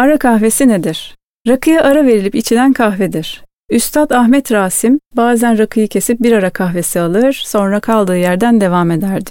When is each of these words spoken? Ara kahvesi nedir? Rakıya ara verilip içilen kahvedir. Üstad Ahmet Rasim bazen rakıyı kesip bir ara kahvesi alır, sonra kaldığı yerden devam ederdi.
Ara 0.00 0.18
kahvesi 0.18 0.68
nedir? 0.68 1.16
Rakıya 1.48 1.82
ara 1.82 2.06
verilip 2.06 2.34
içilen 2.34 2.72
kahvedir. 2.72 3.44
Üstad 3.70 4.10
Ahmet 4.10 4.52
Rasim 4.52 5.00
bazen 5.16 5.58
rakıyı 5.58 5.88
kesip 5.88 6.20
bir 6.20 6.32
ara 6.32 6.50
kahvesi 6.50 7.00
alır, 7.00 7.42
sonra 7.44 7.80
kaldığı 7.80 8.16
yerden 8.16 8.60
devam 8.60 8.90
ederdi. 8.90 9.28